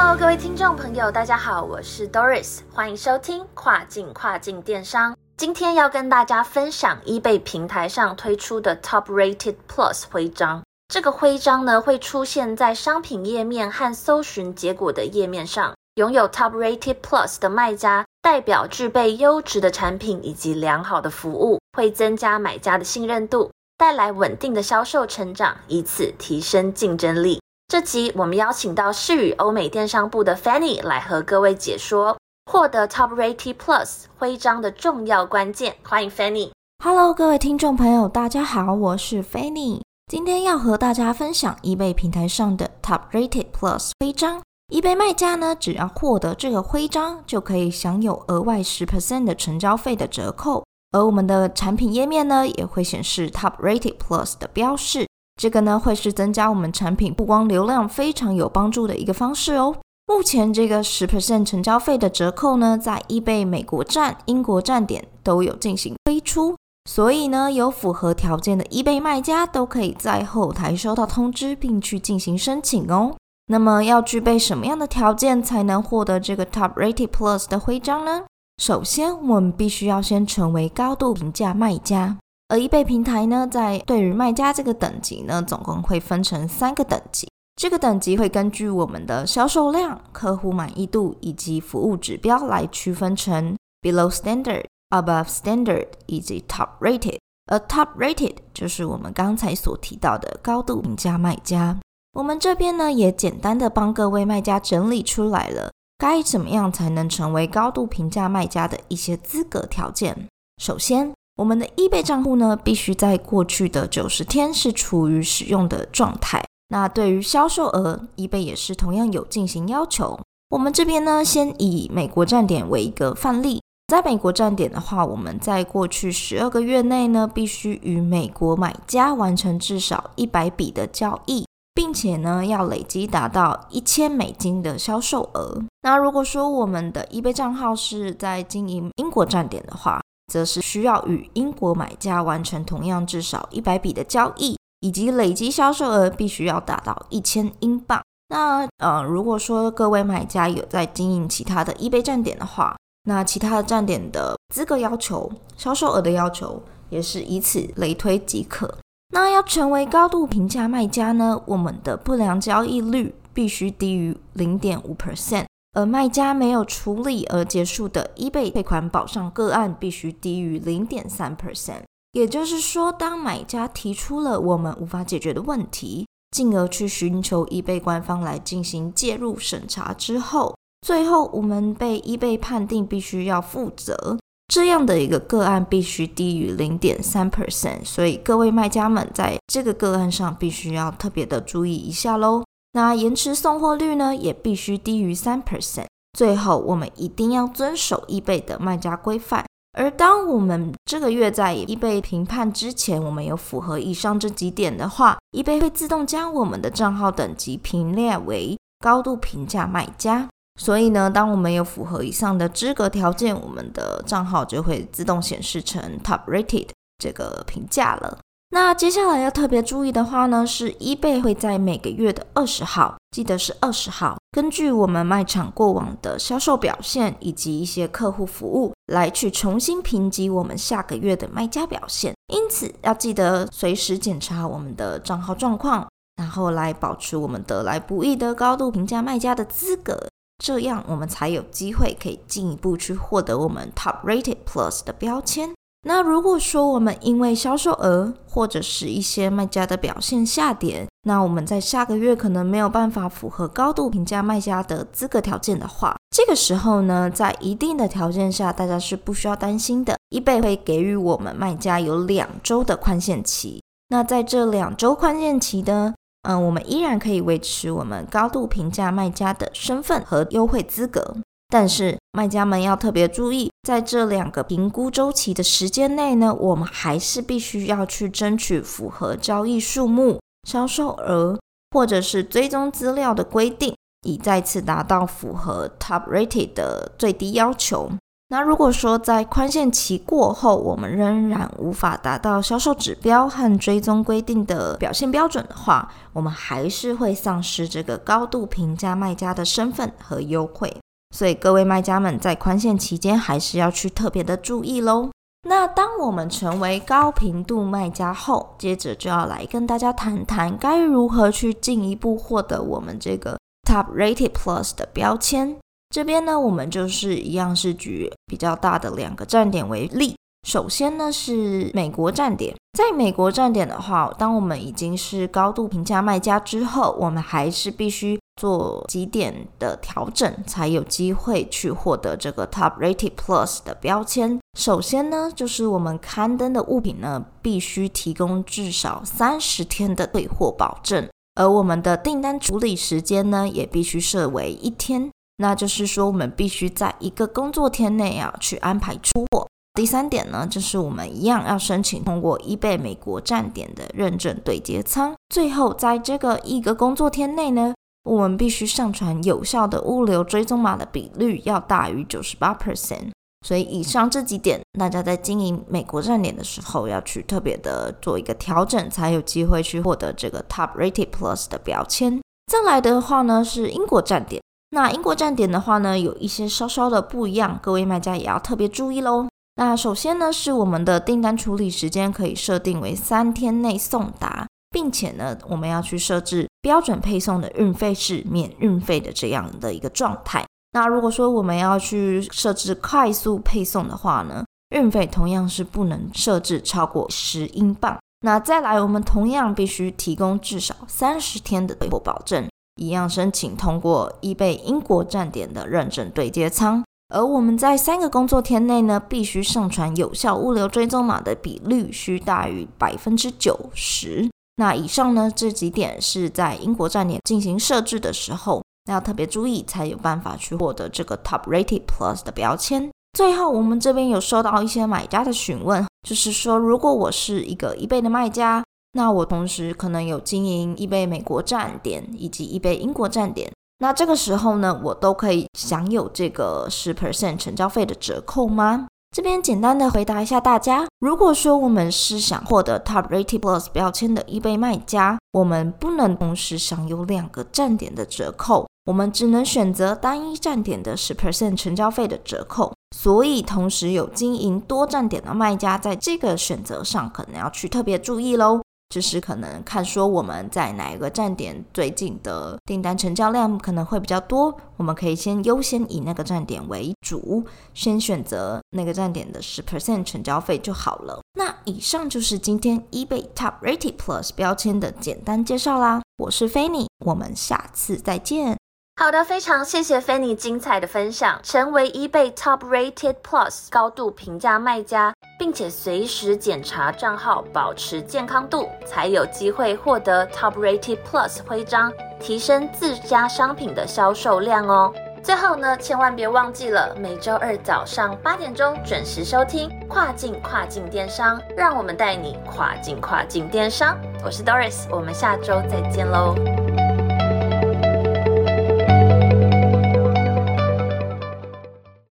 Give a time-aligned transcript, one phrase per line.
[0.00, 5.16] Hello，各位听众朋友，大家好，我是 Doris，欢迎收听跨境跨境电商。
[5.36, 10.62] 今天要跟大家分享 eBay 平台上推出的 Top Rated Plus 徽章。
[10.86, 15.74] 这个徽章呢，会出现在商品页面和搜寻结果的页面上。
[15.96, 27.40] 拥有 Top Rated Plus 的卖家，代表具备优质的产品以及良好的服务，会增加买家的信任度，带来稳定的销售成长，以此提升竞争力。
[27.70, 32.16] 这集我们邀请到世宇欧美电商部的 Fanny 来和各位解说
[32.50, 35.76] 获得 Top Rated Plus 徽章的重要关键。
[35.82, 36.50] 欢迎 Fanny。
[36.82, 39.82] Hello，各位听众朋友，大家好，我是 Fanny。
[40.10, 44.40] 今天要和大家分享 eBay 平台上的 Top Rated Plus 徽章。
[44.72, 50.64] eBay 卖家呢，只要获得这个徽章，就可以享有额外十 percent 的成交费的折扣。
[50.92, 55.06] 而我们的产品页面呢，也会显示 Top Rated Plus 的标示。
[55.38, 59.76] 这个呢，会是增加我们产品曝光流量非常有帮助的一个方式哦。
[60.08, 66.56] 目前这个十 percent 成交费的折扣呢，在 eBay 美国站、英国站点都有进行推出，
[66.90, 73.14] 所以呢，有符合条件的 eBay 卖家都可以在后台收到通知，并去进行申请哦。
[73.46, 78.24] 那么要具备什么样的条件才能获得这个 Top Rated Plus 的徽章呢？
[78.60, 82.16] 首先，我们必须要先成为高度评价卖家。
[82.48, 87.28] 而 eBay 平台呢，在对于卖家这个等级呢，总共会分成三个等级。
[87.56, 97.18] 这个等级会根据我们的销售量、客户满意度以及服务指标来区分成 Below Standard、Above Standard 以及 Top Rated。
[97.50, 101.78] 而 Top Rated 就是我们刚才所提到的高度评价卖家。
[102.12, 110.28] 我们这边呢，也简单的帮各位卖家整理出来了，该怎么样才能成为高度评价卖家的一些资格条件。
[110.62, 116.42] 首先，我们的 eBay 账户呢，必须在过去的九十天是处于使用的状态。
[116.70, 120.18] 那对于销售额，eBay 也是同样有进行要求。
[120.50, 123.62] 我们这边呢，先以美国站点为一个范例。
[123.86, 135.62] 在美国站点的话，我们在过去十二个月内呢，必须与美国买家完成至少一百笔的交易，并且呢，要累积达到一千美金的销售额。
[135.82, 148.00] 那如果说我们的 eBay 账号是在经营英国站点的话，则是需要与英国买家完成同样至少一百笔的交易，以及累积销售额必须要达到一千英镑。
[148.28, 158.78] 那呃，如果说各位买家有在经营其他的 eBay 站点的话，那其他的站点的资格要求、销售额的要求也是以此类推即可。
[159.14, 165.46] 那要成为高度评价卖家呢，我们的不良交易率必须低于零点五 percent。
[165.74, 184.18] 而卖家没有处理而结束的 eBay 退款保障个案必须低于零点三 percent，也就是说，当买家提出了我们无法解决的问题，进而去寻求 eBay 官方来进行介入审查之后，最后我们被 eBay 判定必须要负责，
[184.48, 192.42] 这样的一个个案必须低于零点三 percent，所以各位卖家们在这个个案上必须要特别的注意一下喽。
[192.72, 195.86] 那延迟送货率呢，也必须低于三 percent。
[196.12, 199.44] 最后，我们一定要遵守易贝的卖家规范。
[199.78, 210.28] 而当我们这个月在易贝评判之前，我们有符合以上这几点的话，易贝会自动将我们的账号等级评列为高度评价卖家。
[210.60, 216.68] 所以呢，当我们有符合以上的资格条件，我们的账号就会自动显示成 top rated
[216.98, 218.18] 这个评价了。
[218.50, 232.14] 那接下来要特别注意的话呢，是 eBay 会在每个月的二十号，记得是二十号，根据我们卖场过往的销售表现以及一些客户服务，来去重新评级我们下个月的卖家表现。
[232.32, 235.86] 因此要记得随时检查我们的账号状况，
[236.16, 240.08] 然后来保持我们得来不易的高度评价卖家的资格，
[240.42, 245.50] 这样我们才有机会可以进一步去获得我们 Top Rated Plus 的标签。
[245.82, 259.96] 那如果说我们因为销售额或者是一些卖家的表现下跌，那我们在下个月可能没有办法符合高度评价卖家的资格条件的话，这个时候呢，在一定的条件下，大家是不需要担心的。
[260.10, 263.62] 易贝会给予我们卖家有两周的宽限期。
[263.88, 265.94] 那在这两周宽限期呢，
[266.28, 271.16] 嗯，我们依然可以维持我们高度评价卖家的身份和优惠资格。
[271.50, 281.38] 但是卖家们要特别注意，在这两个评估周期的时间内呢，我们还是必须要去争取符合交易数目、销售额
[281.70, 287.90] 或者是追踪资料的规定，以再次达到符合 Top Rated 的最低要求。
[288.28, 300.76] 那如果说在宽限期过后，我们仍然无法达到销售指标和追踪规定的表现标准的话，我们还是会丧失这个高度评价卖家的身份和优惠。
[301.10, 305.10] 所以各位卖家们在宽限期间还是要去特别的注意喽。
[305.48, 313.38] 那当我们成为高频度卖家后，接着就要来跟大家谈谈该如何去进一步获得我们这个
[313.68, 315.56] Top Rated Plus 的标签。
[315.90, 320.14] 这边呢，我们就是一样是举比较大的两个站点为例。
[320.46, 334.38] 首先呢是美国站点，在美国站点的话，当我们已经是高度评价卖家之后，我们还是必须做几点的调整，才有机会去获得这个 Top Rated Plus 的标签。
[334.56, 345.10] 首先呢，就是我们刊登的物品呢，必须提供至少三十天的退货保证，而我们的订单处理时间呢，也必须设为一天。
[345.38, 349.46] 那就是说，我们必须在一个工作天内啊去安排出货。
[349.74, 355.14] 第三点呢，就是我们一样要申请通过 eBay 美国站点的认证对接仓。
[355.28, 357.72] 最后，在这个一个工作天内呢，
[358.08, 363.10] 我们必须上传有效的物流追踪码的比率要大于九十八 percent。
[363.46, 372.20] 所以，以上这几点，大家在经营美国站点的时候要去特别的做一个调整，才有机会去获得这个 Top Rated Plus 的标签。
[372.50, 374.42] 再来的话呢，是英国站点。
[374.70, 379.28] 那英国站点的话呢，有一些稍稍的不一样，各位卖家也要特别注意喽。
[379.54, 390.44] 那首先呢，是我们的订单处理时间可以设定为三天内送达，并且呢，我们要去设置标准配送的运费是免运费的这样的一个状态。
[390.72, 394.44] 那如果说我们要去设置快速配送的话呢，
[394.74, 397.98] 运费同样是不能设置超过十英镑。
[398.20, 402.46] 那再来，我们同样必须提供至少三十天的退货保证。
[402.80, 406.84] 一样申请通过易贝英国站点的认证对接仓，
[407.14, 414.28] 而我们在三个工作天内呢，必须上传有效物流追踪码的比率需大于百分之九十。
[414.58, 422.90] 那以上呢这几点是在英国站点进行设置的时候，那要特别注意，才有办法去获得这个 Top Rated Plus 的标签。
[423.12, 428.62] 最后，我们这边有收到一些买家的询问，就是说，如果我是一个易贝的卖家。
[428.92, 438.88] 那我同时可能有经营易贝美国站点以及易贝英国站点，那这个时候呢，我都可以享有这个十 percent 成交费的折扣吗？
[439.10, 452.72] 这边简单的回答一下大家，如果说我们是想获得 Top Rated Plus 标签的 eBay 卖家，我们不能同时享有两个站点的折扣，我们只能选择单一站点的十 percent 成交费的折扣。
[452.96, 458.60] 所以，同时有经营多站点的卖家，在这个选择上可能要去特别注意喽。
[458.88, 467.44] 就是可能看说我们在哪一个站点最近的订单成交量可能会比较多，我们可以先优先以那个站点为主，
[467.74, 471.20] 先选择那个站点的十 percent 成交费就好了。
[471.34, 476.02] 那以上就是今天 eBay Top Rated Plus 标签的简单介绍啦。
[476.18, 478.57] 我是菲尼，我们下次再见。
[478.98, 481.38] 好的，非常谢谢菲尼精彩的分享。
[481.44, 494.92] 成为 eBay Top Rated Plus 高度评价卖家，并且随时检查账号，保持健康度，才有机会获得 Top Rated Plus 徽章，提升自家商品的销售量哦。
[495.22, 503.96] 最后呢，千万别忘记了每周二早上八点钟准时收听跨境跨境电商，让我们带你跨境跨境电商。
[504.24, 506.34] 我是 Doris，我们下周再见喽。